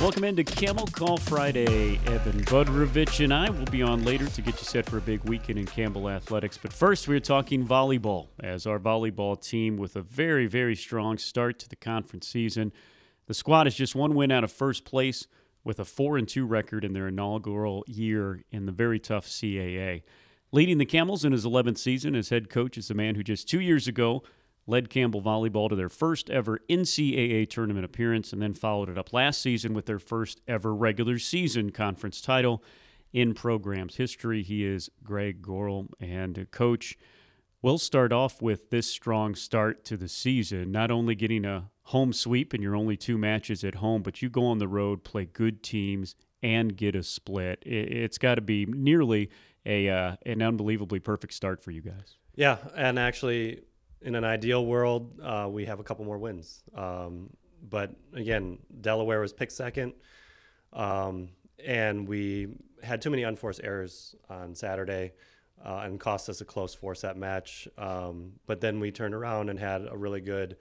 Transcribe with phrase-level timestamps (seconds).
[0.00, 1.98] Welcome into Camel Call Friday.
[2.06, 5.24] Evan Budrovich and I will be on later to get you set for a big
[5.24, 6.56] weekend in Campbell Athletics.
[6.56, 11.58] But first, we're talking volleyball, as our volleyball team, with a very, very strong start
[11.58, 12.72] to the conference season.
[13.26, 15.26] The squad is just one win out of first place
[15.64, 20.02] with a 4 and 2 record in their inaugural year in the very tough CAA.
[20.52, 23.48] Leading the Camels in his 11th season as head coach is the man who just
[23.48, 24.22] two years ago
[24.68, 29.12] led Campbell Volleyball to their first ever NCAA tournament appearance, and then followed it up
[29.12, 32.62] last season with their first ever regular season conference title
[33.12, 34.42] in program's history.
[34.42, 36.96] He is Greg Goral, and coach.
[37.62, 42.12] We'll start off with this strong start to the season, not only getting a home
[42.12, 45.24] sweep in your only two matches at home, but you go on the road, play
[45.24, 47.62] good teams, and get a split.
[47.66, 49.30] It's got to be nearly
[49.66, 52.18] a uh, an unbelievably perfect start for you guys.
[52.36, 53.62] Yeah, and actually,
[54.02, 56.62] in an ideal world, uh, we have a couple more wins.
[56.74, 57.30] Um,
[57.68, 59.94] but again, Delaware was picked second,
[60.72, 61.30] um,
[61.64, 62.48] and we
[62.82, 65.12] had too many unforced errors on Saturday.
[65.64, 67.66] Uh, and cost us a close four set match.
[67.76, 70.56] Um, but then we turned around and had a really good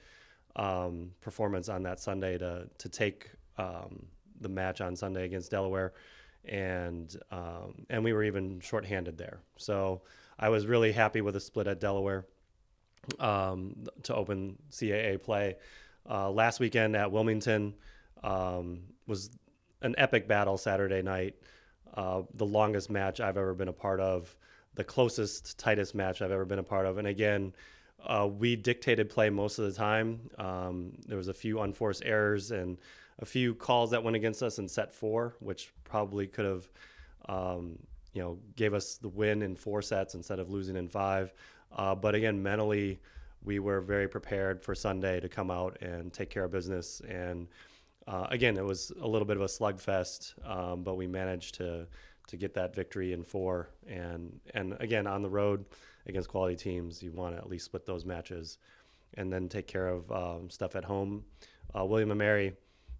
[0.55, 4.07] um, performance on that Sunday to to take um,
[4.41, 5.93] the match on Sunday against Delaware,
[6.45, 9.39] and um, and we were even shorthanded there.
[9.57, 10.01] So
[10.39, 12.25] I was really happy with the split at Delaware
[13.19, 15.55] um, to open CAA play.
[16.09, 17.73] Uh, last weekend at Wilmington
[18.23, 19.29] um, was
[19.81, 21.35] an epic battle Saturday night.
[21.93, 24.35] Uh, the longest match I've ever been a part of,
[24.75, 26.97] the closest, tightest match I've ever been a part of.
[26.97, 27.53] And again,
[28.05, 30.29] uh, we dictated play most of the time.
[30.37, 32.77] Um, there was a few unforced errors and
[33.19, 36.69] a few calls that went against us in set four, which probably could have,
[37.27, 37.79] um,
[38.13, 41.33] you know, gave us the win in four sets instead of losing in five.
[41.77, 42.99] Uh, but again, mentally,
[43.43, 47.01] we were very prepared for Sunday to come out and take care of business.
[47.07, 47.47] And
[48.07, 51.87] uh, again, it was a little bit of a slugfest, um, but we managed to
[52.27, 53.69] to get that victory in four.
[53.87, 55.65] And and again, on the road
[56.07, 58.57] against quality teams, you want to at least split those matches,
[59.13, 61.23] and then take care of um, stuff at home.
[61.77, 62.53] Uh, William and Mary,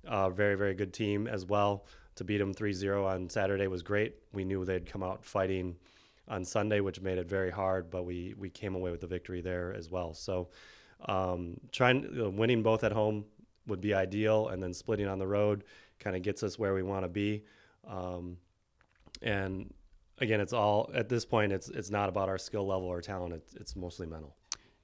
[0.08, 1.86] uh, very very good team as well.
[2.16, 4.16] To beat them 3-0 on Saturday was great.
[4.34, 5.76] We knew they'd come out fighting
[6.28, 9.42] on Sunday, which made it very hard, but we we came away with the victory
[9.42, 10.14] there as well.
[10.14, 10.50] So
[11.06, 13.26] um, trying you know, winning both at home
[13.68, 15.64] would be ideal, and then splitting on the road
[16.00, 17.44] kind of gets us where we want to be.
[17.88, 18.38] Um,
[19.22, 19.74] and
[20.20, 21.52] again, it's all at this point.
[21.52, 23.34] It's it's not about our skill level or talent.
[23.34, 24.37] It's, it's mostly mental.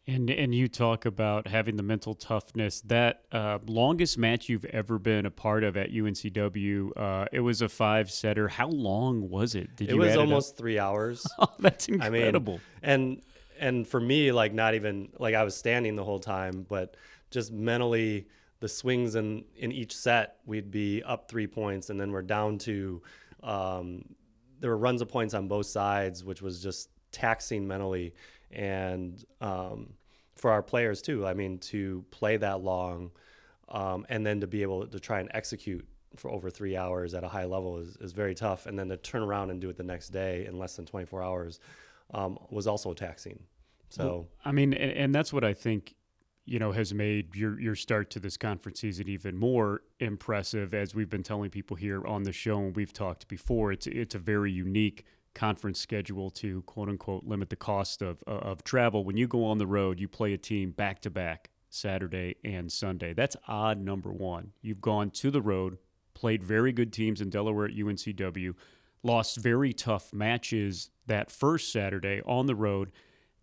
[0.06, 2.82] And and you talk about having the mental toughness.
[2.82, 7.62] That uh, longest match you've ever been a part of at UNCW, uh, it was
[7.62, 8.50] a five setter.
[8.50, 9.78] How long was it?
[9.78, 11.26] Did you it was almost three hours.
[11.40, 12.60] oh, that's incredible.
[12.84, 13.22] I mean, and
[13.60, 16.98] and for me, like not even like I was standing the whole time, but
[17.32, 18.28] just mentally,
[18.60, 22.58] the swings in in each set, we'd be up three points, and then we're down
[22.60, 23.02] to.
[23.42, 24.16] Um,
[24.60, 28.14] there were runs of points on both sides, which was just taxing mentally
[28.54, 29.94] and um,
[30.36, 31.26] for our players too.
[31.26, 33.12] I mean, to play that long
[33.70, 37.24] um, and then to be able to try and execute for over three hours at
[37.24, 38.66] a high level is, is very tough.
[38.66, 41.24] And then to turn around and do it the next day in less than 24
[41.24, 41.60] hours
[42.14, 43.44] um, was also taxing.
[43.90, 45.96] So, well, I mean, and, and that's what I think
[46.46, 50.74] you know, has made your your start to this conference season even more impressive.
[50.74, 54.14] As we've been telling people here on the show, and we've talked before, it's it's
[54.14, 59.04] a very unique conference schedule to quote unquote limit the cost of, of travel.
[59.04, 62.72] When you go on the road, you play a team back to back Saturday and
[62.72, 63.14] Sunday.
[63.14, 64.52] That's odd number one.
[64.62, 65.78] You've gone to the road,
[66.14, 68.54] played very good teams in Delaware at UNCW,
[69.02, 72.92] lost very tough matches that first Saturday on the road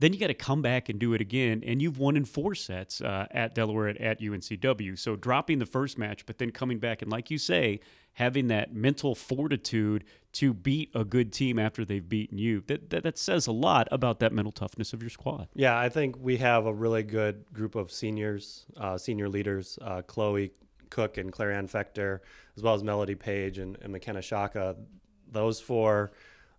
[0.01, 2.55] then you got to come back and do it again, and you've won in four
[2.55, 4.99] sets uh, at Delaware at, at, UNCW.
[4.99, 7.81] So dropping the first match, but then coming back and, like you say,
[8.15, 12.63] having that mental fortitude to beat a good team after they've beaten you.
[12.67, 15.49] That, that, that says a lot about that mental toughness of your squad.
[15.55, 20.03] Yeah, I think we have a really good group of seniors, uh, senior leaders, uh,
[20.03, 20.53] Chloe
[20.91, 22.21] Cook and Clarianne Fector,
[22.57, 24.77] as well as Melody Page and, and McKenna Shaka.
[25.31, 26.13] Those four.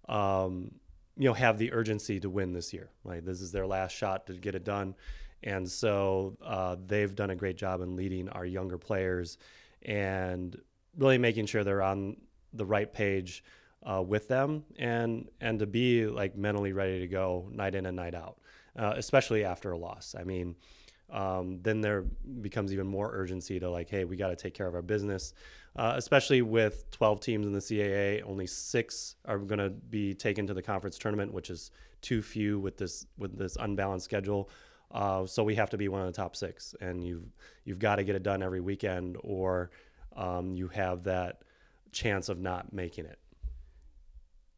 [0.10, 0.72] Um,
[1.18, 2.90] you know have the urgency to win this year.
[3.04, 4.96] Like this is their last shot to get it done,
[5.44, 9.38] and so uh, they've done a great job in leading our younger players
[9.84, 10.60] and
[10.98, 12.18] really making sure they're on
[12.54, 13.44] the right page
[13.84, 17.96] uh, with them and and to be like mentally ready to go night in and
[17.96, 18.38] night out,
[18.78, 20.16] uh, especially after a loss.
[20.18, 20.56] I mean.
[21.10, 22.04] Um, then there
[22.40, 25.34] becomes even more urgency to like, hey, we got to take care of our business
[25.76, 28.22] uh, especially with 12 teams in the CAA.
[28.26, 31.72] Only six are going to be taken to the conference tournament, which is
[32.02, 34.50] too few with this with this unbalanced schedule.
[34.92, 37.32] Uh, so we have to be one of the top six, and you've
[37.64, 39.72] you've got to get it done every weekend, or
[40.16, 41.42] um, you have that
[41.92, 43.20] chance of not making it.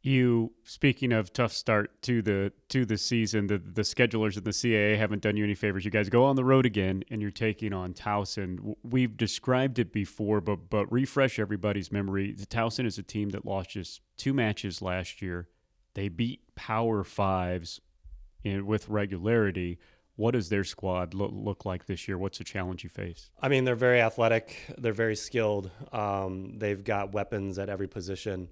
[0.02, 4.52] You speaking of tough start to the to the season, the the schedulers of the
[4.52, 5.86] CAA haven't done you any favors.
[5.86, 8.76] You guys go on the road again, and you're taking on Towson.
[8.84, 12.34] We've described it before, but but refresh everybody's memory.
[12.34, 15.48] The Towson is a team that lost just two matches last year.
[15.94, 17.80] They beat Power Fives
[18.44, 19.80] in, with regularity.
[20.16, 22.18] What does their squad look, look like this year?
[22.18, 23.32] What's the challenge you face?
[23.42, 24.58] I mean, they're very athletic.
[24.78, 25.72] They're very skilled.
[25.92, 28.50] Um, they've got weapons at every position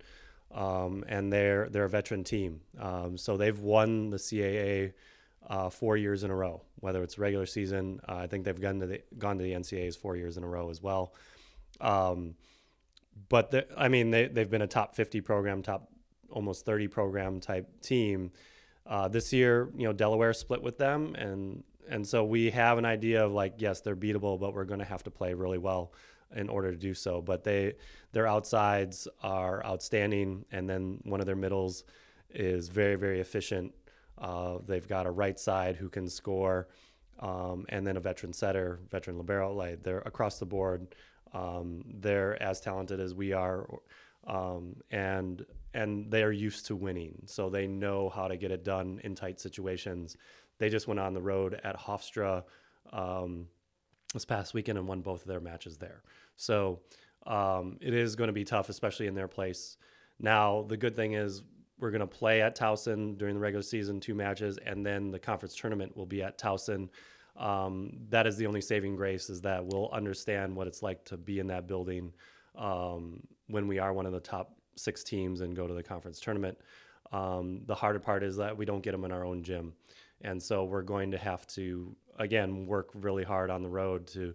[0.54, 2.62] um, and they're they're a veteran team.
[2.80, 4.94] Um, so they've won the CAA
[5.48, 8.00] uh, four years in a row, whether it's regular season.
[8.07, 10.48] Uh, I think they've gone to the gone to the NCAA's four years in a
[10.48, 11.14] row as well.
[11.80, 12.36] Um,
[13.30, 15.90] but I mean, they they've been a top 50 program, top
[16.30, 18.31] almost 30 program type team.
[18.86, 22.86] Uh, this year, you know, Delaware split with them, and and so we have an
[22.86, 25.94] idea of like, yes, they're beatable, but we're going to have to play really well
[26.36, 27.22] in order to do so.
[27.22, 27.74] But they
[28.12, 31.83] their outsides are outstanding, and then one of their middles
[32.30, 33.74] is very very efficient.
[34.18, 36.68] Uh, they've got a right side who can score,
[37.19, 39.54] um, and then a veteran setter, veteran libero.
[39.54, 40.95] Like they're across the board.
[41.33, 43.68] Um, they're as talented as we are,
[44.28, 49.00] um, and and they're used to winning, so they know how to get it done
[49.03, 50.18] in tight situations.
[50.57, 52.44] They just went on the road at Hofstra
[52.91, 53.47] um,
[54.13, 56.03] this past weekend and won both of their matches there.
[56.35, 56.81] So
[57.25, 59.77] um, it is going to be tough, especially in their place.
[60.19, 61.41] Now, the good thing is
[61.79, 65.19] we're going to play at Towson during the regular season, two matches, and then the
[65.19, 66.89] conference tournament will be at Towson.
[67.38, 71.18] Um, that is the only saving grace is that we'll understand what it's like to
[71.18, 72.13] be in that building
[72.56, 76.19] um, when we are one of the top six teams and go to the conference
[76.19, 76.57] tournament.
[77.12, 79.73] Um, the harder part is that we don't get them in our own gym.
[80.21, 84.33] And so we're going to have to, again, work really hard on the road to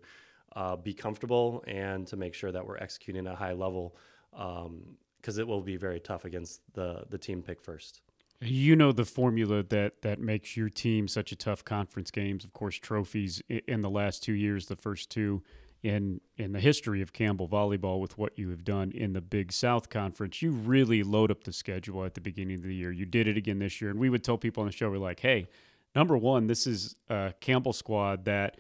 [0.54, 3.96] uh, be comfortable and to make sure that we're executing at a high level
[4.32, 8.00] because um, it will be very tough against the the team pick first.
[8.40, 12.44] You know the formula that that makes your team such a tough conference games.
[12.44, 15.42] Of course, trophies in the last two years, the first two
[15.82, 19.52] in in the history of Campbell volleyball with what you have done in the Big
[19.52, 20.42] South Conference.
[20.42, 22.90] You really load up the schedule at the beginning of the year.
[22.90, 24.98] You did it again this year, and we would tell people on the show, we're
[24.98, 25.48] like, hey,
[25.94, 28.58] number one, this is a Campbell squad that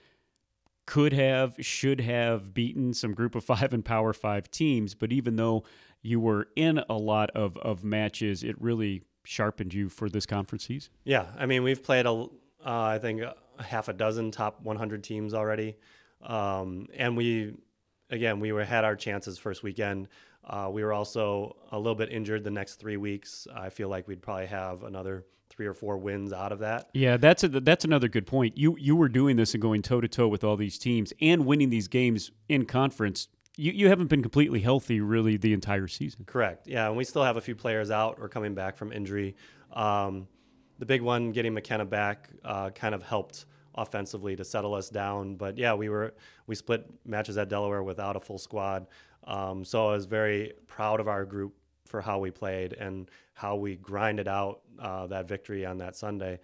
[0.86, 4.94] could have, should have beaten some group of five and power five teams.
[4.94, 5.64] But even though
[6.00, 10.64] you were in a lot of, of matches, it really sharpened you for this conference
[10.64, 10.92] season.
[11.04, 11.26] Yeah.
[11.36, 12.26] I mean, we've played, a, uh,
[12.64, 15.76] I think, a half a dozen top 100 teams already.
[16.22, 17.54] Um, and we,
[18.10, 20.08] again, we were had our chances first weekend.
[20.44, 23.46] Uh, we were also a little bit injured the next three weeks.
[23.54, 26.88] I feel like we'd probably have another three or four wins out of that.
[26.92, 28.56] Yeah, that's a, that's another good point.
[28.56, 31.46] You you were doing this and going toe to toe with all these teams and
[31.46, 33.28] winning these games in conference.
[33.56, 36.24] You, you haven't been completely healthy really the entire season.
[36.26, 36.68] Correct.
[36.68, 39.34] Yeah, and we still have a few players out or coming back from injury.
[39.72, 40.28] Um,
[40.78, 45.36] the big one, getting McKenna back, uh, kind of helped offensively to settle us down.
[45.36, 46.14] But yeah, we were
[46.46, 48.86] we split matches at Delaware without a full squad.
[49.24, 51.54] Um, so I was very proud of our group
[51.86, 56.40] for how we played and how we grinded out uh, that victory on that Sunday.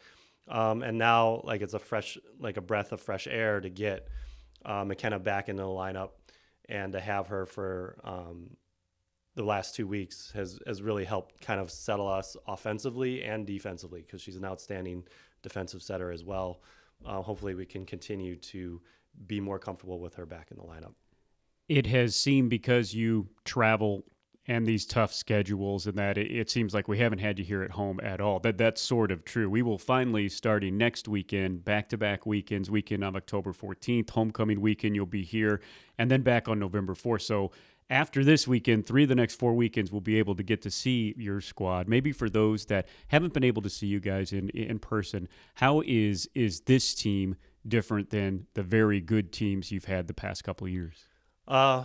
[0.48, 4.08] Um, and now, like it's a fresh, like a breath of fresh air to get
[4.64, 6.10] uh, McKenna back into the lineup
[6.68, 8.56] and to have her for um,
[9.34, 14.02] the last two weeks has has really helped kind of settle us offensively and defensively
[14.02, 15.04] because she's an outstanding
[15.42, 16.60] defensive setter as well.
[17.06, 18.80] Uh, hopefully, we can continue to
[19.26, 20.94] be more comfortable with her back in the lineup.
[21.68, 24.04] It has seemed because you travel
[24.48, 27.62] and these tough schedules and that it, it, seems like we haven't had you here
[27.62, 28.40] at home at all.
[28.40, 29.48] That that's sort of true.
[29.48, 35.06] We will finally starting next weekend back-to-back weekends weekend on october 14th homecoming weekend you'll
[35.06, 35.60] be here
[35.98, 37.52] and then back on november 4th so
[37.92, 40.70] after this weekend three of the next four weekends we'll be able to get to
[40.70, 44.48] see your squad maybe for those that haven't been able to see you guys in
[44.50, 50.08] in person how is is this team different than the very good teams you've had
[50.08, 51.06] the past couple of years
[51.46, 51.84] uh,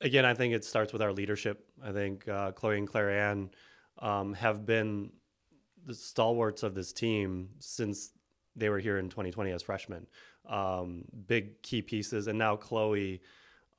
[0.00, 1.66] again, I think it starts with our leadership.
[1.82, 3.50] I think uh, Chloe and Claire Ann
[3.98, 5.10] um, have been
[5.84, 8.10] the stalwarts of this team since
[8.56, 10.06] they were here in 2020 as freshmen.
[10.48, 13.20] Um, big key pieces, and now Chloe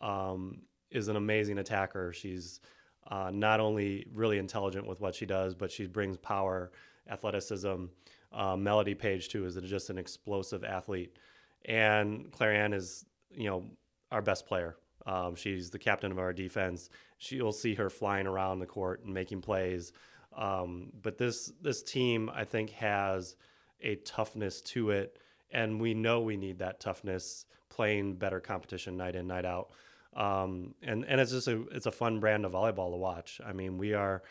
[0.01, 2.13] um, is an amazing attacker.
[2.13, 2.59] She's
[3.07, 6.71] uh, not only really intelligent with what she does, but she brings power,
[7.09, 7.85] athleticism.
[8.31, 11.17] Uh, Melody Page too is just an explosive athlete,
[11.65, 13.65] and Claire Ann is you know
[14.11, 14.75] our best player.
[15.05, 16.89] Um, she's the captain of our defense.
[17.17, 19.91] She'll see her flying around the court and making plays.
[20.37, 23.35] Um, but this this team, I think, has
[23.81, 25.17] a toughness to it,
[25.51, 29.71] and we know we need that toughness, playing better competition night in, night out.
[30.15, 33.39] Um, and and it's just a it's a fun brand of volleyball to watch.
[33.45, 34.23] I mean, we are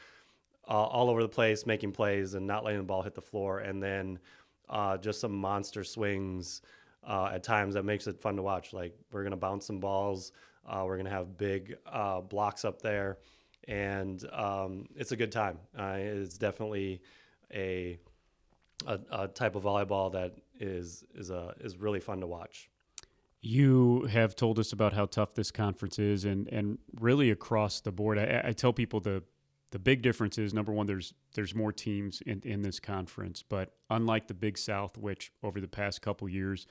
[0.68, 3.60] uh, all over the place making plays and not letting the ball hit the floor,
[3.60, 4.18] and then
[4.68, 6.62] uh, just some monster swings
[7.06, 8.72] uh, at times that makes it fun to watch.
[8.72, 10.32] Like we're gonna bounce some balls,
[10.68, 13.18] uh, we're gonna have big uh, blocks up there,
[13.66, 15.58] and um, it's a good time.
[15.78, 17.00] Uh, it's definitely
[17.54, 17.98] a,
[18.86, 22.68] a, a type of volleyball that is is a is really fun to watch.
[23.40, 27.92] You have told us about how tough this conference is, and and really across the
[27.92, 28.18] board.
[28.18, 29.22] I, I tell people the
[29.70, 33.74] the big difference is number one, there's there's more teams in, in this conference, but
[33.90, 36.66] unlike the Big South, which over the past couple years,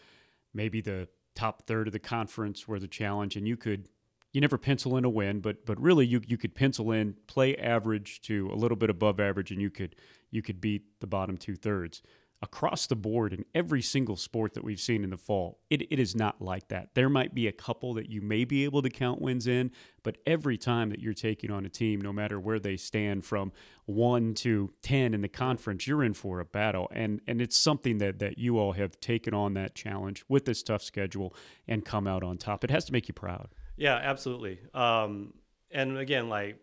[0.54, 3.88] maybe the top third of the conference were the challenge, and you could
[4.34, 7.56] you never pencil in a win, but but really you you could pencil in play
[7.56, 9.96] average to a little bit above average, and you could
[10.32, 12.02] you could beat the bottom two thirds
[12.42, 16.00] across the board in every single sport that we've seen in the fall, it, it
[16.00, 16.90] is not like that.
[16.94, 19.72] There might be a couple that you may be able to count wins in,
[20.04, 23.52] but every time that you're taking on a team, no matter where they stand from
[23.86, 26.88] one to 10 in the conference, you're in for a battle.
[26.92, 30.62] And, and it's something that, that you all have taken on that challenge with this
[30.62, 31.34] tough schedule
[31.68, 32.64] and come out on top.
[32.64, 33.50] It has to make you proud.
[33.78, 34.60] Yeah, absolutely.
[34.76, 35.34] Um,
[35.72, 36.58] and again, like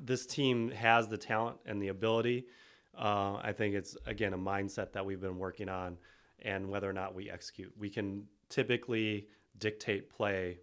[0.00, 2.46] this team has the talent and the ability
[3.00, 5.96] uh, I think it's again a mindset that we've been working on,
[6.42, 7.72] and whether or not we execute.
[7.78, 9.26] We can typically
[9.58, 10.58] dictate play,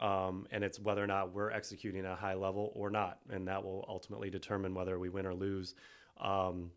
[0.00, 3.46] um, and it's whether or not we're executing at a high level or not, and
[3.46, 5.74] that will ultimately determine whether we win or lose.
[6.20, 6.72] Um,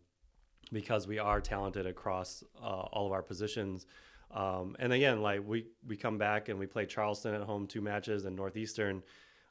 [0.72, 3.86] because we are talented across uh, all of our positions.
[4.30, 7.80] Um, and again, like we we come back and we play Charleston at home two
[7.80, 9.02] matches, and Northeastern.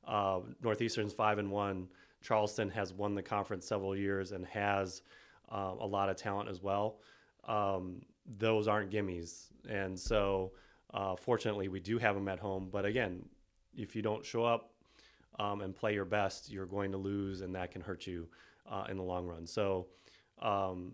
[0.07, 1.89] Uh, Northeastern's five and one.
[2.23, 5.01] Charleston has won the conference several years and has
[5.51, 6.99] uh, a lot of talent as well.
[7.47, 8.01] Um,
[8.37, 10.51] those aren't gimmies, and so
[10.93, 12.69] uh, fortunately we do have them at home.
[12.71, 13.25] But again,
[13.75, 14.73] if you don't show up
[15.39, 18.27] um, and play your best, you're going to lose, and that can hurt you
[18.69, 19.47] uh, in the long run.
[19.47, 19.87] So
[20.41, 20.93] um,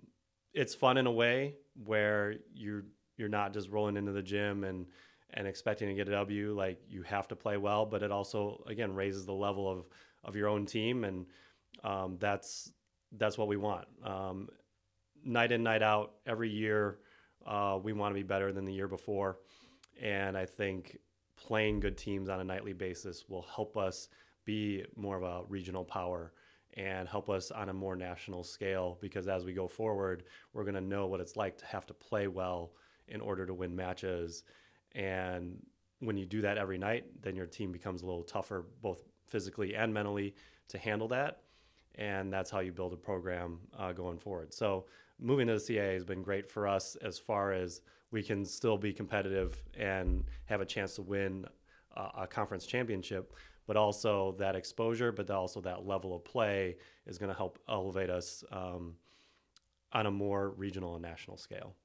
[0.54, 2.86] it's fun in a way where you're
[3.18, 4.86] you're not just rolling into the gym and
[5.34, 6.54] and expecting to get a W.
[6.56, 9.86] Like you have to play well, but it also again raises the level of
[10.24, 11.26] of your own team, and
[11.84, 12.72] um, that's
[13.12, 13.88] that's what we want.
[14.04, 14.50] Um,
[15.24, 17.00] night in, night out, every year,
[17.46, 19.38] uh, we want to be better than the year before.
[20.02, 20.98] And I think
[21.38, 24.10] playing good teams on a nightly basis will help us
[24.46, 26.34] be more of a regional power
[26.76, 30.24] and help us on a more national scale because as we go forward,
[30.54, 32.74] we're going to know what it's like to have to play well
[33.08, 34.44] in order to win matches.
[34.94, 35.58] And
[36.00, 39.76] when you do that every night, then your team becomes a little tougher, both physically
[39.76, 40.36] and mentally,
[40.70, 41.42] to handle that
[41.98, 44.54] and that's how you build a program uh, going forward.
[44.54, 44.86] So
[45.20, 48.77] moving to the CAA has been great for us as far as we can still
[48.77, 51.46] be competitive and have a chance to win
[51.96, 53.34] uh, a conference championship,
[53.66, 58.10] but also that exposure, but also that level of play is going to help elevate
[58.10, 58.94] us um,
[59.92, 61.75] on a more regional and national scale.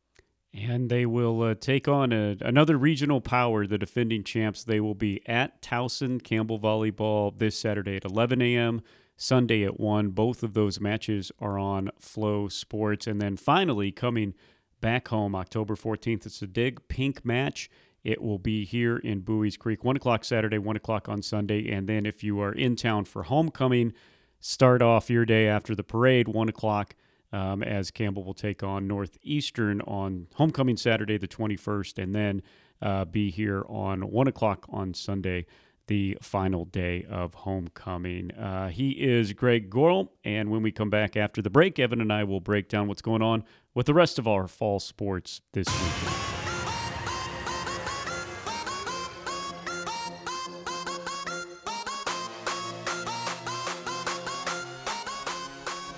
[0.55, 4.65] And they will uh, take on a, another regional power, the defending champs.
[4.65, 8.83] They will be at Towson Campbell Volleyball this Saturday at 11 a.m.
[9.23, 10.11] Sunday at 1.
[10.11, 13.07] Both of those matches are on Flow Sports.
[13.07, 14.35] And then finally, coming
[14.81, 17.71] back home October 14th, it's a Dig Pink match.
[18.03, 21.71] It will be here in Buies Creek, 1 o'clock Saturday, 1 o'clock on Sunday.
[21.71, 23.93] And then if you are in town for homecoming,
[24.41, 26.95] start off your day after the parade, 1 o'clock.
[27.35, 32.43] Um, as Campbell will take on Northeastern on homecoming Saturday, the 21st, and then
[32.83, 35.47] uh, be here on 1 o'clock on Sunday
[35.87, 38.31] the final day of homecoming.
[38.33, 42.13] Uh, he is Greg Goral, and when we come back after the break, Evan and
[42.13, 45.67] I will break down what's going on with the rest of our fall sports this
[45.69, 46.33] weekend.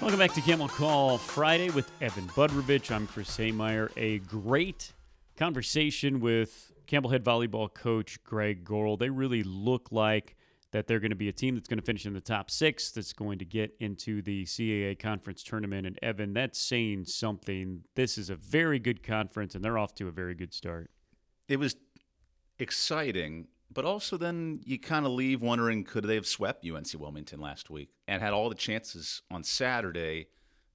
[0.00, 2.94] Welcome back to Camel Call Friday with Evan Budrovich.
[2.94, 3.90] I'm Chris Hemeyer.
[3.96, 4.92] A great
[5.38, 8.96] conversation with Campbell Head volleyball coach Greg Goral.
[8.96, 10.36] They really look like
[10.70, 12.92] that they're going to be a team that's going to finish in the top six,
[12.92, 15.88] that's going to get into the CAA conference tournament.
[15.88, 17.82] And Evan, that's saying something.
[17.96, 20.88] This is a very good conference, and they're off to a very good start.
[21.48, 21.74] It was
[22.60, 27.40] exciting, but also then you kind of leave wondering could they have swept UNC Wilmington
[27.40, 30.28] last week and had all the chances on Saturday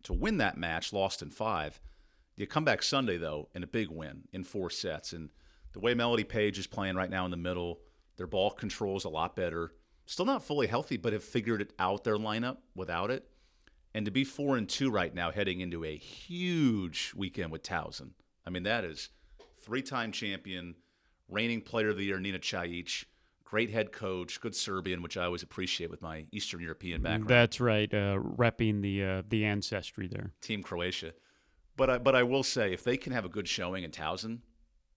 [0.03, 1.79] to win that match, lost in five.
[2.35, 5.13] You come back Sunday, though, in a big win in four sets.
[5.13, 5.29] And
[5.73, 7.79] the way Melody Page is playing right now in the middle,
[8.17, 9.73] their ball control is a lot better.
[10.05, 13.29] Still not fully healthy, but have figured it out their lineup without it.
[13.93, 18.11] And to be four and two right now, heading into a huge weekend with Towson.
[18.45, 19.09] I mean, that is
[19.63, 20.75] three-time champion,
[21.27, 23.05] reigning player of the year Nina Chaich,
[23.43, 27.29] great head coach, good Serbian, which I always appreciate with my Eastern European background.
[27.29, 30.33] That's right, uh, repping the uh, the ancestry there.
[30.41, 31.13] Team Croatia.
[31.75, 34.39] But I, but I will say, if they can have a good showing in Towson,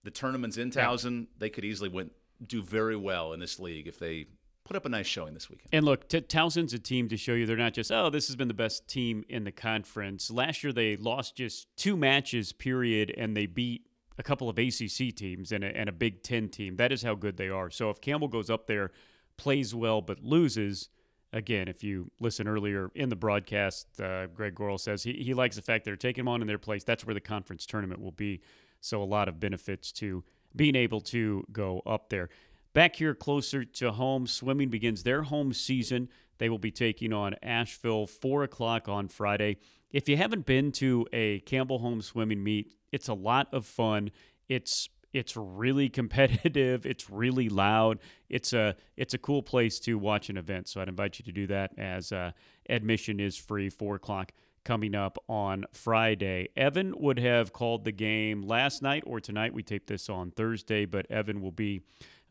[0.05, 1.27] the tournament's in Towson, yeah.
[1.39, 2.11] they could easily win,
[2.45, 4.27] do very well in this league if they
[4.65, 5.69] put up a nice showing this weekend.
[5.73, 8.37] And look, T- Towson's a team to show you they're not just, oh, this has
[8.37, 10.31] been the best team in the conference.
[10.31, 13.87] Last year they lost just two matches, period, and they beat
[14.19, 16.77] a couple of ACC teams and a, and a Big Ten team.
[16.77, 17.71] That is how good they are.
[17.71, 18.93] So if Campbell goes up there,
[19.37, 20.91] plays well, but loses,
[21.33, 25.57] again, if you listen earlier in the broadcast, uh, Greg Goral says he, he likes
[25.57, 26.85] the fact they're taking them on in their place.
[26.85, 28.41] That's where the conference tournament will be.
[28.83, 30.25] So a lot of benefits to
[30.55, 32.29] being able to go up there.
[32.75, 36.09] Back here closer to home, swimming begins their home season.
[36.39, 39.59] They will be taking on Asheville, 4 o'clock on Friday.
[39.91, 44.11] If you haven't been to a Campbell Home swimming meet, it's a lot of fun.
[44.49, 46.87] It's it's really competitive.
[46.87, 47.99] It's really loud.
[48.31, 50.69] It's a it's a cool place to watch an event.
[50.69, 52.33] So I'd invite you to do that as uh,
[52.69, 53.69] admission is free.
[53.69, 54.33] Four o'clock
[54.65, 56.49] coming up on Friday.
[56.57, 59.55] Evan would have called the game last night or tonight.
[59.55, 61.83] We taped this on Thursday, but Evan will be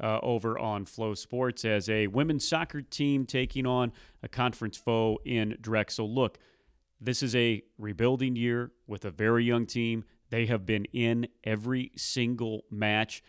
[0.02, 3.92] uh, over on Flow Sports as a women's soccer team taking on
[4.24, 6.14] a conference foe in Drexel.
[6.14, 6.40] Look,
[7.00, 10.04] this is a rebuilding year with a very young team.
[10.30, 13.24] They have been in every single match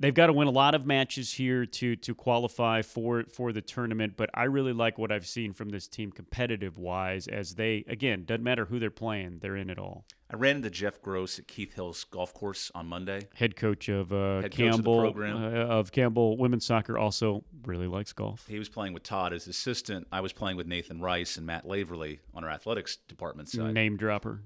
[0.00, 3.60] they've got to win a lot of matches here to to qualify for for the
[3.60, 4.14] tournament.
[4.16, 8.24] But I really like what I've seen from this team, competitive wise, as they again
[8.24, 10.06] doesn't matter who they're playing, they're in it all.
[10.32, 13.26] I ran into Jeff Gross at Keith Hills golf course on Monday.
[13.34, 17.88] Head coach of uh, Head Campbell coach of, uh, of, Campbell women's soccer, also really
[17.88, 18.46] likes golf.
[18.46, 20.06] He was playing with Todd as assistant.
[20.12, 23.74] I was playing with Nathan Rice and Matt Laverly on our athletics department side.
[23.74, 24.42] Name dropper.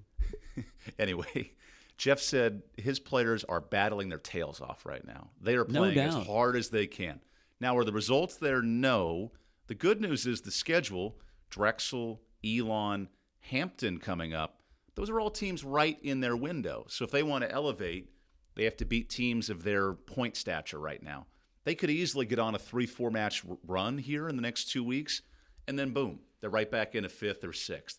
[0.99, 1.53] anyway,
[1.96, 5.30] Jeff said his players are battling their tails off right now.
[5.40, 7.20] They are playing no as hard as they can.
[7.61, 8.62] Now, are the results there?
[8.62, 9.33] No.
[9.68, 11.18] The good news is the schedule
[11.50, 13.09] Drexel, Elon,
[13.40, 14.61] Hampton coming up.
[14.96, 16.85] Those are all teams right in their window.
[16.88, 18.11] So if they want to elevate,
[18.54, 21.26] they have to beat teams of their point stature right now.
[21.64, 24.85] They could easily get on a three, four match run here in the next two
[24.85, 25.22] weeks,
[25.66, 27.98] and then boom, they're right back in a fifth or sixth.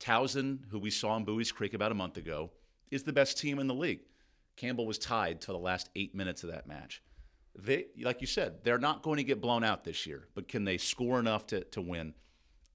[0.00, 2.50] Towson, who we saw in Buies Creek about a month ago,
[2.94, 4.00] is the best team in the league.
[4.56, 7.02] Campbell was tied to the last eight minutes of that match.
[7.56, 10.64] They, like you said, they're not going to get blown out this year, but can
[10.64, 12.14] they score enough to, to win?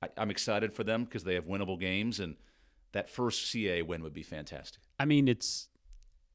[0.04, 2.36] I, I'm excited for them because they have winnable games, and
[2.92, 4.82] that first CA win would be fantastic.
[5.00, 5.70] I mean, it's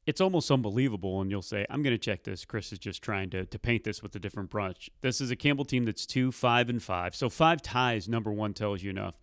[0.05, 3.31] it's almost unbelievable, and you'll say, "I'm going to check this." Chris is just trying
[3.31, 4.89] to to paint this with a different brush.
[5.01, 7.15] This is a Campbell team that's two, five, and five.
[7.15, 8.07] So five ties.
[8.07, 9.17] Number one tells you enough.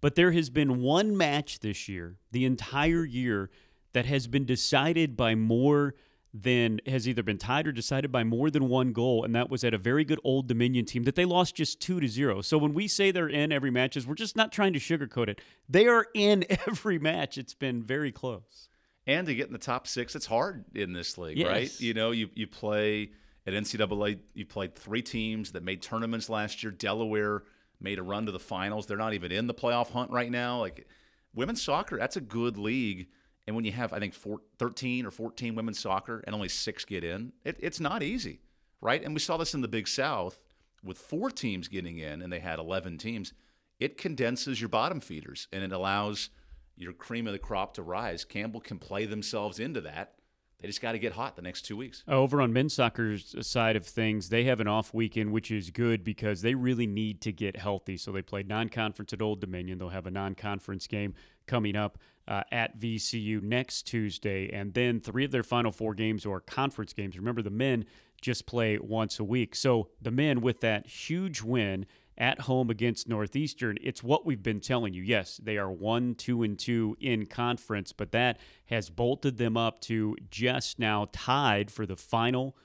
[0.00, 3.50] But there has been one match this year, the entire year,
[3.98, 5.92] that has been decided by more
[6.32, 9.64] than has either been tied or decided by more than one goal, and that was
[9.64, 12.40] at a very good Old Dominion team that they lost just two to zero.
[12.40, 15.40] So when we say they're in every matches, we're just not trying to sugarcoat it.
[15.68, 17.38] They are in every match.
[17.38, 18.68] It's been very close.
[19.04, 21.48] And to get in the top six, it's hard in this league, yes.
[21.48, 21.80] right?
[21.80, 23.10] You know, you you play
[23.48, 24.20] at NCAA.
[24.32, 26.70] You played three teams that made tournaments last year.
[26.70, 27.42] Delaware
[27.80, 28.86] made a run to the finals.
[28.86, 30.60] They're not even in the playoff hunt right now.
[30.60, 30.86] Like
[31.34, 33.08] women's soccer, that's a good league
[33.48, 36.84] and when you have, I think, four, 13 or 14 women's soccer and only six
[36.84, 38.42] get in, it, it's not easy,
[38.82, 39.02] right?
[39.02, 40.42] And we saw this in the Big South
[40.84, 43.32] with four teams getting in and they had 11 teams.
[43.80, 46.28] It condenses your bottom feeders and it allows
[46.76, 48.22] your cream of the crop to rise.
[48.22, 50.16] Campbell can play themselves into that.
[50.60, 52.02] They just got to get hot the next two weeks.
[52.08, 56.02] Over on men's soccer's side of things, they have an off weekend, which is good
[56.02, 57.96] because they really need to get healthy.
[57.96, 59.78] So they played non conference at Old Dominion.
[59.78, 61.14] They'll have a non conference game
[61.46, 64.50] coming up uh, at VCU next Tuesday.
[64.52, 67.16] And then three of their final four games are conference games.
[67.16, 67.84] Remember, the men
[68.20, 69.54] just play once a week.
[69.54, 71.86] So the men, with that huge win
[72.18, 75.02] at home against Northeastern, it's what we've been telling you.
[75.02, 79.80] Yes, they are one, two, and two in conference, but that has bolted them up
[79.82, 82.56] to just now tied for the final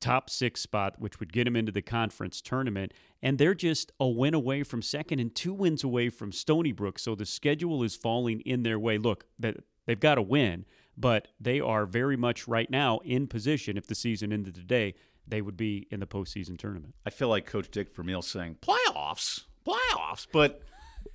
[0.00, 2.92] top six spot, which would get them into the conference tournament.
[3.22, 6.98] And they're just a win away from second and two wins away from Stony Brook.
[6.98, 8.98] So the schedule is falling in their way.
[8.98, 10.64] Look, they've got to win,
[10.96, 13.76] but they are very much right now in position.
[13.76, 14.94] If the season ended today,
[15.26, 16.94] they would be in the postseason tournament.
[17.06, 20.62] I feel like Coach Dick Vermeil saying playoffs, playoffs, but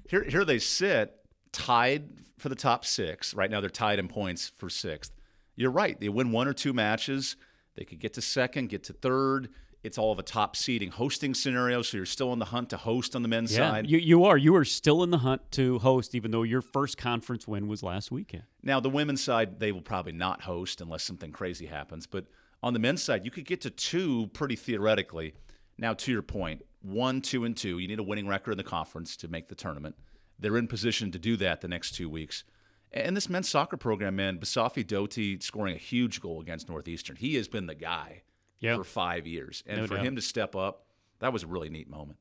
[0.08, 1.15] here here they sit
[1.52, 3.34] tied for the top six.
[3.34, 5.12] Right now they're tied in points for sixth.
[5.56, 6.00] You're right.
[6.00, 7.36] They win one or two matches
[7.78, 9.50] they could get to second, get to third.
[9.84, 12.78] It's all of a top seeding hosting scenario, so you're still in the hunt to
[12.78, 13.89] host on the men's yeah, side.
[13.89, 14.36] You, you are.
[14.36, 17.84] You are still in the hunt to host, even though your first conference win was
[17.84, 18.43] last weekend.
[18.63, 22.08] Now, the women's side, they will probably not host unless something crazy happens.
[22.08, 22.26] But
[22.63, 25.34] on the men's side, you could get to two pretty theoretically.
[25.78, 28.63] Now, to your point, one, two, and two, you need a winning record in the
[28.63, 29.96] conference to make the tournament.
[30.39, 32.43] They're in position to do that the next two weeks.
[32.91, 37.15] And this men's soccer program, man, Basafi Doty scoring a huge goal against Northeastern.
[37.17, 38.24] He has been the guy
[38.60, 38.78] Yep.
[38.78, 39.63] for five years.
[39.67, 40.06] And No for doubt.
[40.06, 40.86] him to step up,
[41.20, 42.17] that was a really neat moment.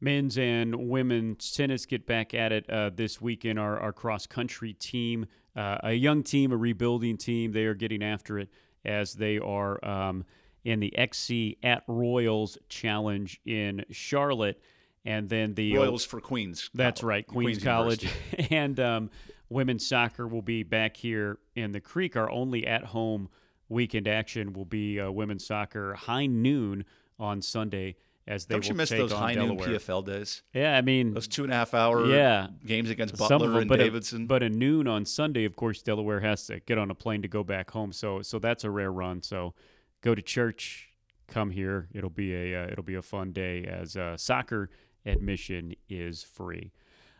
[0.00, 3.58] Men's and women's tennis get back at it uh, this weekend.
[3.58, 8.02] Our, our cross country team, uh, a young team, a rebuilding team, they are getting
[8.02, 8.48] after it
[8.84, 10.24] as they are um,
[10.64, 14.60] in the XC at Royals Challenge in Charlotte.
[15.04, 16.70] And then the Royals for Queens.
[16.74, 18.06] That's College- right, Queens, College.
[18.50, 19.10] And um,
[19.48, 22.16] women's soccer will be back here in the Creek.
[22.16, 23.28] Our only at home
[23.68, 26.84] weekend action will be uh, women's soccer high noon
[27.18, 27.96] on Sunday
[28.30, 30.42] as they Don't you miss take those high noon PFL days?
[30.54, 32.46] Yeah, I mean, Those two and a half hour Yeah.
[32.64, 34.26] games against Butler some of them, and but Davidson.
[34.28, 37.28] But a noon on Sunday, of course, Delaware has to get on a plane to
[37.28, 37.92] go back home.
[37.92, 39.22] So so that's a rare run.
[39.22, 39.54] So
[40.00, 40.90] go to church,
[41.26, 41.88] come here.
[41.92, 44.70] It'll be a uh, it'll be a fun day as uh, soccer
[45.04, 46.70] admission is free.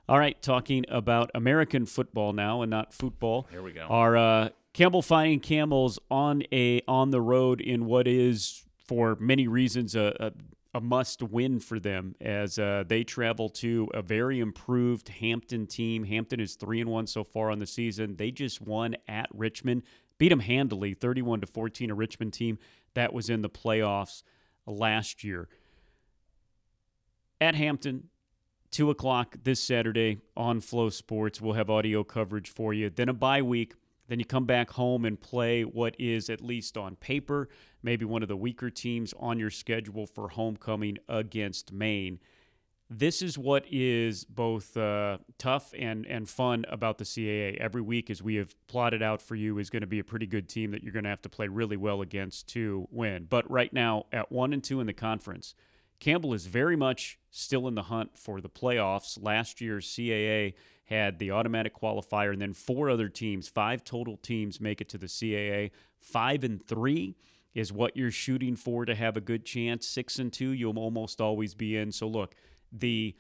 [0.09, 3.49] All right, talking about American football now and not football.
[3.51, 3.83] Here we go.
[3.83, 9.49] Our uh, Campbell Fighting Camels on a on the road in what is for many
[9.49, 10.33] reasons a, a,
[10.73, 16.05] a must win for them as uh, they travel to a very improved Hampton team.
[16.05, 18.17] Hampton is three and one so far on the season.
[18.17, 19.83] They just won at Richmond,
[20.19, 21.91] beat them handily, thirty-one to fourteen.
[21.91, 22.59] A Richmond team
[22.95, 24.23] that was in the playoffs
[24.67, 25.49] last year.
[27.41, 28.09] At Hampton,
[28.71, 31.41] two o'clock this Saturday on Flow Sports.
[31.41, 32.91] We'll have audio coverage for you.
[32.91, 33.75] Then a bye week.
[34.11, 37.49] Then you come back home and play what is, at least on paper,
[37.81, 42.19] maybe one of the weaker teams on your schedule for homecoming against Maine.
[42.91, 47.57] This is what is both uh, tough and, and fun about the CAA.
[47.59, 50.27] Every week, as we have plotted out for you, is going to be a pretty
[50.27, 53.29] good team that you're going to have to play really well against to win.
[53.31, 55.55] But right now, at one and two in the conference,
[56.01, 59.23] Campbell is very much still in the hunt for the playoffs.
[59.23, 60.55] Last year's CAA
[60.91, 64.99] had the automatic qualifier, and then four other teams, five total teams, make it to
[64.99, 65.71] the CAA.
[66.01, 67.17] Five and three
[67.55, 69.87] is what you're shooting for to have a good chance.
[69.87, 71.93] Six and two, you'll almost always be in.
[71.93, 72.35] So look,
[72.73, 73.15] the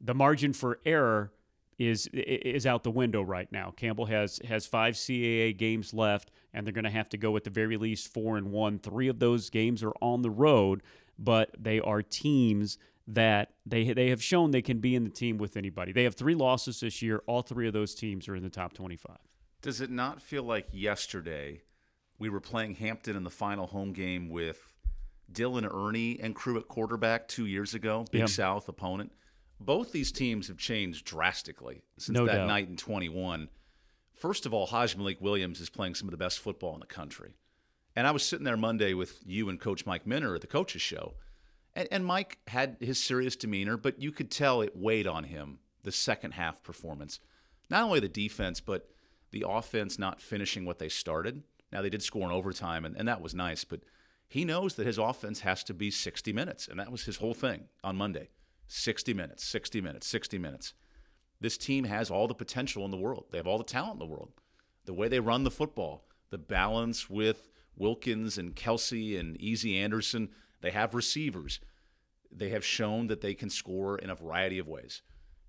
[0.00, 1.32] the margin for error
[1.76, 3.72] is is out the window right now.
[3.76, 7.44] Campbell has has five CAA games left, and they're going to have to go at
[7.44, 8.78] the very least four and one.
[8.78, 10.82] Three of those games are on the road,
[11.18, 12.78] but they are teams
[13.08, 15.92] that they they have shown they can be in the team with anybody.
[15.92, 17.22] They have three losses this year.
[17.26, 19.18] All three of those teams are in the top twenty-five.
[19.62, 21.62] Does it not feel like yesterday
[22.18, 24.76] we were playing Hampton in the final home game with
[25.32, 28.26] Dylan Ernie and crew at quarterback two years ago, Big Yeah.
[28.26, 29.12] South opponent?
[29.60, 32.46] Both these teams have changed drastically since No that doubt.
[32.46, 33.48] night in 21.
[34.14, 37.34] First of all, Hajj-Malik Williams is playing some of the best football in the country.
[37.96, 40.82] And I was sitting there Monday with you and Coach Mike Minter at the coaches
[40.82, 41.14] show.
[41.78, 45.60] And, and Mike had his serious demeanor, but you could tell it weighed on him,
[45.84, 47.20] the second half performance.
[47.70, 48.90] Not only the defense, but
[49.30, 51.44] the offense not finishing what they started.
[51.70, 53.82] Now, they did score in overtime, and, and that was nice, but
[54.26, 56.66] he knows that his offense has to be 60 minutes.
[56.66, 58.30] And that was his whole thing on Monday
[58.66, 60.74] 60 minutes, 60 minutes, 60 minutes.
[61.40, 63.26] This team has all the potential in the world.
[63.30, 64.32] They have all the talent in the world.
[64.84, 70.30] The way they run the football, the balance with Wilkins and Kelsey and Easy Anderson,
[70.60, 71.60] they have receivers.
[72.30, 75.02] They have shown that they can score in a variety of ways.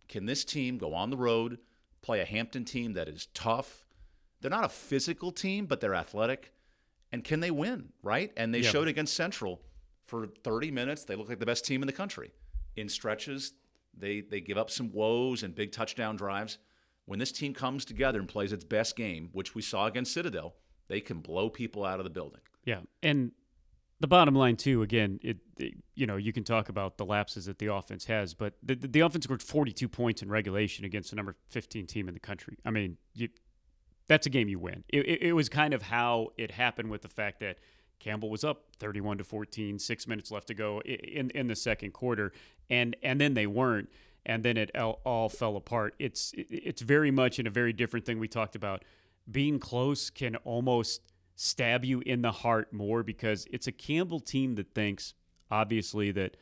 [0.07, 1.59] Can this team go on the road,
[2.01, 3.85] play a Hampton team that is tough?
[4.41, 6.53] They're not a physical team, but they're athletic.
[7.11, 8.31] And can they win, right?
[8.37, 8.71] And they Yeah.
[8.71, 9.61] showed against Central
[10.05, 11.03] for 30 minutes.
[11.03, 12.31] They look like the best team in the country.
[12.75, 13.53] In stretches,
[13.93, 16.57] they, they give up some woes and big touchdown drives.
[17.05, 20.55] When this team comes together and plays its best game, which we saw against Citadel,
[20.87, 22.41] they can blow people out of the building.
[22.63, 23.31] Yeah, and
[23.99, 24.81] the bottom line too.
[24.81, 28.33] Again, it, it- you know you can talk about the lapses that the offense has,
[28.33, 32.07] but the, the, the offense scored 42 points in regulation against the number 15 team
[32.07, 32.57] in the country.
[32.65, 33.27] I mean, you,
[34.07, 34.85] that's a game you win.
[34.87, 37.57] It, it, it was kind of how it happened with the fact that
[37.99, 41.91] Campbell was up 31 to 14, six minutes left to go in in the second
[41.91, 42.31] quarter,
[42.69, 43.89] and and then they weren't,
[44.25, 45.95] and then it all, all fell apart.
[45.99, 48.85] It's it- it's very much in a very different thing we talked about.
[49.29, 51.01] Being close can almost
[51.41, 55.13] stab you in the heart more because it's a Campbell team that thinks
[55.49, 56.35] obviously that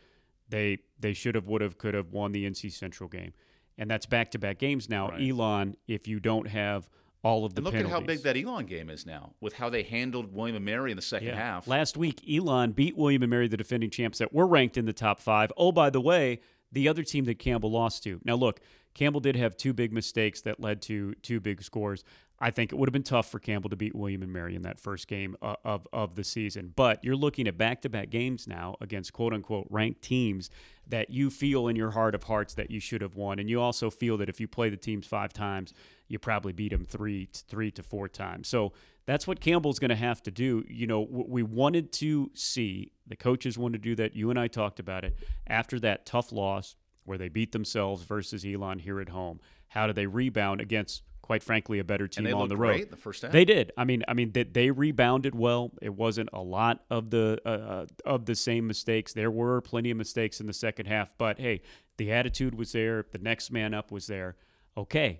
[0.49, 3.33] they they should have, would have, could have won the NC Central game,
[3.77, 5.09] and that's back to back games now.
[5.09, 5.29] Right.
[5.29, 6.89] Elon, if you don't have
[7.21, 7.93] all of the And look penalties.
[7.93, 10.89] at how big that Elon game is now with how they handled William and Mary
[10.91, 11.67] in the second half.
[11.67, 14.93] Last week, Elon beat William and Mary, the defending champs, that were ranked in the
[14.93, 15.51] top five.
[15.57, 16.39] Oh, by the way,
[16.71, 18.19] the other team that Campbell lost to.
[18.23, 18.61] Now, look,
[18.93, 22.03] Campbell did have two big mistakes that led to two big scores.
[22.39, 24.61] I think it would have been tough for Campbell to beat William and Mary in
[24.61, 26.71] that first game uh, of, of the season.
[26.75, 30.49] But you're looking at back to back games now against quote unquote ranked teams
[30.87, 33.39] that you feel in your heart of hearts that you should have won.
[33.39, 35.73] And you also feel that if you play the teams five times,
[36.07, 38.47] you probably beat them three, three to four times.
[38.47, 38.71] So
[39.05, 40.63] that's what Campbell's going to have to do.
[40.69, 44.15] You know, we wanted to see, the coaches wanted to do that.
[44.15, 48.45] You and I talked about it after that tough loss where they beat themselves versus
[48.45, 49.39] Elon here at home.
[49.69, 52.89] How do they rebound against quite frankly, a better team on the road.
[52.89, 53.33] the first half.
[53.33, 53.73] They did.
[53.77, 55.73] I mean, I mean, they, they rebounded well.
[55.81, 59.11] It wasn't a lot of the uh, uh, of the same mistakes.
[59.11, 61.63] There were plenty of mistakes in the second half, but hey,
[61.97, 63.05] the attitude was there.
[63.11, 64.37] The next man up was there.
[64.77, 65.19] Okay,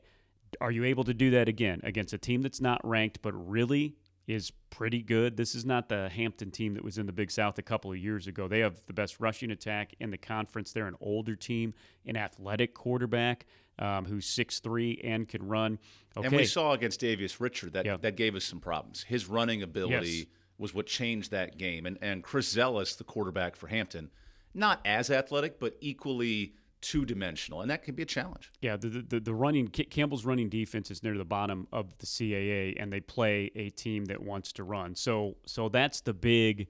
[0.62, 3.98] are you able to do that again against a team that's not ranked, but really
[4.28, 5.36] is pretty good.
[5.36, 7.98] This is not the Hampton team that was in the Big South a couple of
[7.98, 8.48] years ago.
[8.48, 10.72] They have the best rushing attack in the conference.
[10.72, 11.74] They're an older team,
[12.06, 13.46] an athletic quarterback
[13.80, 15.80] um, who's six three and can run.
[16.16, 16.28] Okay.
[16.28, 17.98] And we saw against Davius Richard that yeah.
[17.98, 19.04] that gave us some problems.
[19.04, 20.26] His running ability yes.
[20.58, 21.86] was what changed that game.
[21.86, 24.10] And and Chris Zellous, the quarterback for Hampton,
[24.54, 28.52] not as athletic, but equally two dimensional, and that can be a challenge.
[28.62, 32.76] Yeah, the, the the running Campbell's running defense is near the bottom of the CAA,
[32.82, 34.96] and they play a team that wants to run.
[34.96, 36.68] So so that's the big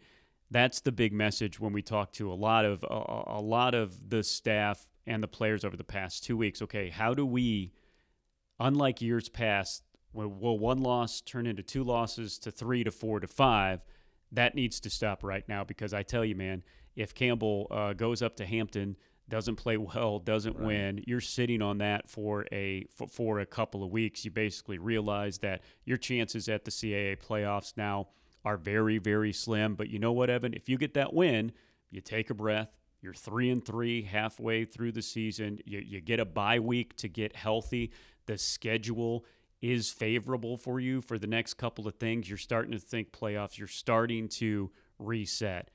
[0.49, 4.09] that's the big message when we talk to a lot of a, a lot of
[4.09, 6.61] the staff and the players over the past two weeks.
[6.61, 7.71] Okay, how do we,
[8.59, 13.27] unlike years past, will one loss turn into two losses to three to four to
[13.27, 13.81] five?
[14.31, 16.63] That needs to stop right now because I tell you, man,
[16.95, 18.97] if Campbell uh, goes up to Hampton,
[19.29, 20.65] doesn't play well, doesn't right.
[20.65, 24.25] win, you're sitting on that for a for, for a couple of weeks.
[24.25, 28.09] You basically realize that your chances at the CAA playoffs now
[28.43, 29.75] are very very slim.
[29.75, 30.53] But you know what, Evan?
[30.53, 31.51] If you get that win,
[31.89, 32.69] you take a breath,
[33.07, 35.59] you're three and three halfway through the season.
[35.63, 37.89] You, you get a bye week to get healthy.
[38.25, 39.23] The schedule
[39.61, 42.27] is favorable for you for the next couple of things.
[42.27, 43.57] You're starting to think playoffs.
[43.57, 45.71] You're starting to reset.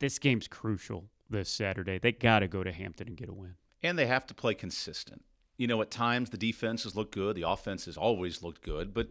[0.00, 1.98] This game's crucial this Saturday.
[1.98, 3.54] They got to go to Hampton and get a win.
[3.82, 5.24] And they have to play consistent.
[5.56, 9.08] You know, at times the defenses look good, the offenses always looked good, but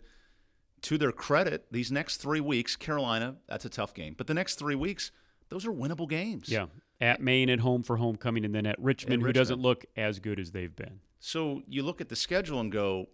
[0.84, 4.60] to their credit, these next three weeks, Carolina, that's a tough game, but the next
[4.60, 5.12] three weeks,
[5.50, 6.48] those are winnable games.
[6.48, 6.68] Yeah
[7.02, 10.40] at Maine at home for homecoming, and then at Richmond, who doesn't look as good
[10.40, 11.00] as they've been.
[11.20, 13.08] So you look at the schedule and go,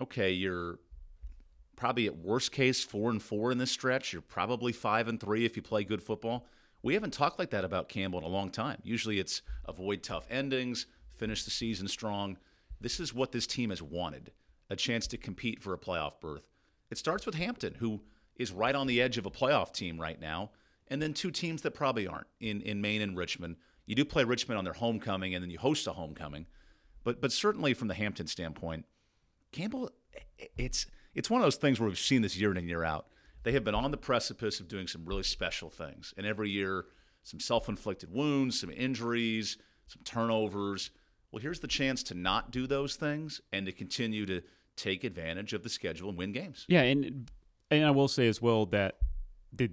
[0.00, 0.78] okay, you're
[1.76, 4.12] probably at worst case four and four in this stretch.
[4.12, 6.46] You're probably five and three if you play good football.
[6.82, 8.78] We haven't talked like that about Campbell in a long time.
[8.82, 12.38] Usually it's avoid tough endings, finish the season strong.
[12.80, 14.32] This is what this team has wanted
[14.70, 16.46] a chance to compete for a playoff berth.
[16.90, 18.00] It starts with Hampton, who
[18.36, 20.50] is right on the edge of a playoff team right now
[20.90, 23.56] and then two teams that probably aren't in, in Maine and Richmond.
[23.86, 26.46] You do play Richmond on their homecoming, and then you host a homecoming.
[27.04, 28.84] But but certainly from the Hampton standpoint,
[29.52, 29.90] Campbell,
[30.56, 33.06] it's it's one of those things where we've seen this year in and year out.
[33.42, 36.86] They have been on the precipice of doing some really special things, and every year,
[37.22, 40.90] some self-inflicted wounds, some injuries, some turnovers.
[41.32, 44.42] Well, here's the chance to not do those things and to continue to
[44.76, 46.66] take advantage of the schedule and win games.
[46.68, 47.30] Yeah, and
[47.70, 48.98] and I will say as well that
[49.52, 49.70] the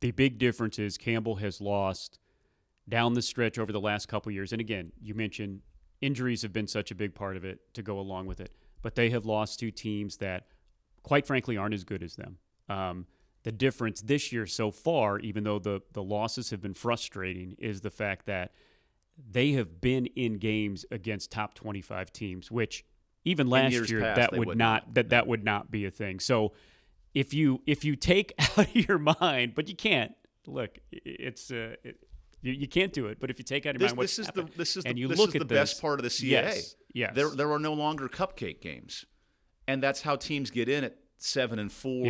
[0.00, 2.18] the big difference is Campbell has lost
[2.88, 4.52] down the stretch over the last couple years.
[4.52, 5.60] And again, you mentioned
[6.00, 8.94] injuries have been such a big part of it to go along with it, but
[8.94, 10.46] they have lost two teams that,
[11.02, 12.38] quite frankly, aren't as good as them.
[12.68, 13.06] Um,
[13.42, 17.80] the difference this year so far, even though the the losses have been frustrating, is
[17.80, 18.52] the fact that
[19.30, 22.84] they have been in games against top 25 teams, which
[23.24, 26.20] even last year past, that would not that that would not be a thing.
[26.20, 26.52] So
[27.18, 30.12] if you if you take out of your mind, but you can't.
[30.46, 31.96] Look, it's uh, it,
[32.40, 33.18] you, you, can't do it.
[33.20, 34.84] But if you take out of your this, mind, this is happened, the this is
[34.84, 36.30] and the, you this look is at the this, best part of the CAA.
[36.30, 37.12] Yes, yes.
[37.14, 39.04] There there are no longer cupcake games,
[39.66, 42.06] and that's how teams get in at seven and four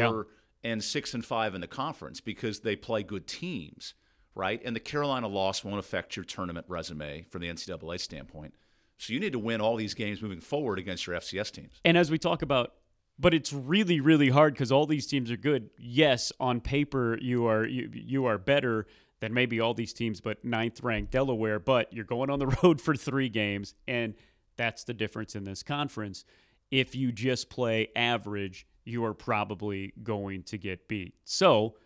[0.62, 0.70] yeah.
[0.70, 3.94] and six and five in the conference because they play good teams,
[4.34, 4.60] right?
[4.62, 8.54] And the Carolina loss won't affect your tournament resume from the NCAA standpoint.
[8.98, 11.80] So you need to win all these games moving forward against your FCS teams.
[11.84, 12.74] And as we talk about
[13.18, 15.70] but it's really really hard because all these teams are good.
[15.78, 18.86] Yes, on paper you are you, you are better
[19.20, 21.58] than maybe all these teams, but ninth ranked Delaware.
[21.58, 24.14] But you're going on the road for three games, and
[24.56, 26.24] that's the difference in this conference.
[26.70, 31.14] If you just play average, you are probably going to get beat.
[31.24, 31.76] So,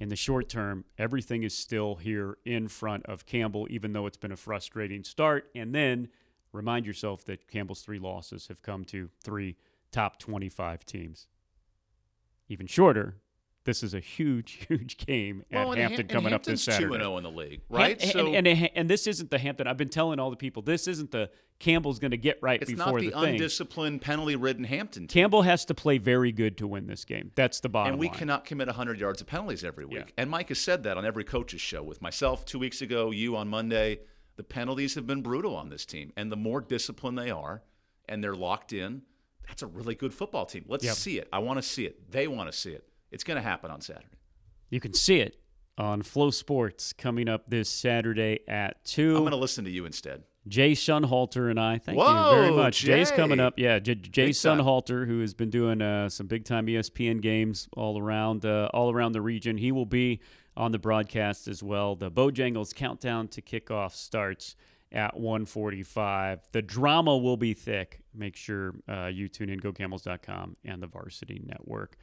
[0.00, 4.16] in the short term, everything is still here in front of Campbell, even though it's
[4.16, 5.50] been a frustrating start.
[5.54, 6.08] And then
[6.52, 9.56] remind yourself that Campbell's three losses have come to three
[9.94, 11.28] top 25 teams.
[12.48, 13.16] Even shorter,
[13.64, 16.86] this is a huge, huge game at Well, and Hampton Ha- coming up this Saturday.
[16.88, 18.00] two and zero in the league, right?
[18.02, 19.66] Ham- so and, and, and this isn't the Hampton.
[19.66, 21.30] I've been telling all the people this isn't the
[21.60, 23.34] Campbell's going to get right it's before not the, the thing.
[23.34, 25.22] undisciplined, penalty-ridden Hampton team.
[25.22, 27.30] Campbell has to play very good to win this game.
[27.36, 28.18] That's the bottom and we line.
[28.18, 29.98] cannot commit 100 yards of penalties every week.
[29.98, 30.04] Yeah.
[30.18, 33.36] And Mike has said that on every coach's show with myself two weeks ago, you
[33.36, 34.00] on Monday.
[34.36, 36.12] The penalties have been brutal on this team.
[36.16, 37.62] And the more disciplined they are
[38.08, 39.02] and they're locked in,
[39.46, 40.64] that's a really good football team.
[40.68, 40.94] Let's Yep.
[40.94, 41.28] see it.
[41.32, 42.10] I want to see it.
[42.10, 42.84] They want to see it.
[43.10, 44.06] It's going to happen on Saturday.
[44.70, 45.36] You can see it
[45.78, 49.16] on FloSports coming up this Saturday at 2.
[49.16, 50.24] I'm going to listen to you instead.
[50.46, 51.78] Jay Sunhalter and I.
[51.78, 52.80] Thank you very Whoa, much.
[52.80, 53.16] Jay's Jay.
[53.16, 53.54] coming up.
[53.56, 54.34] Yeah, J- Jay Big
[55.06, 59.12] who has been doing uh, some big time ESPN games all around uh, all around
[59.12, 59.56] the region.
[59.56, 60.20] He will be
[60.56, 61.96] on the broadcast as well.
[61.96, 64.54] The Bojangles countdown to kickoff starts
[64.94, 66.40] at 1:45.
[66.52, 68.00] The drama will be thick.
[68.14, 69.60] Make sure uh, you tune in.
[69.60, 71.96] GoCamels.com and the Varsity Network.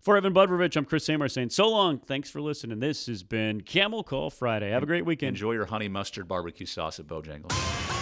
[0.00, 1.98] For Evan Budrovich, I'm Chris Hemeyer saying so long.
[1.98, 2.78] Thanks for listening.
[2.78, 4.70] This has been Camel Call Friday.
[4.70, 5.30] Have a great weekend.
[5.30, 7.97] Enjoy your honey mustard barbecue sauce at Bojangles.